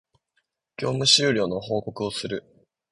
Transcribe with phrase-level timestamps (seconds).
[0.77, 2.43] 業務終了の報告をする